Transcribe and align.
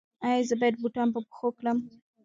ایا 0.27 0.41
زه 0.49 0.55
باید 0.59 0.75
بوټان 0.81 1.07
په 1.15 1.19
پښو 1.27 1.47
کړم؟ 1.57 1.77